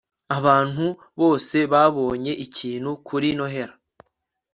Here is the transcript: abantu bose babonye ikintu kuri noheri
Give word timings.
abantu 0.37 0.85
bose 1.21 1.57
babonye 1.73 2.31
ikintu 2.45 2.89
kuri 3.07 3.29
noheri 3.37 3.75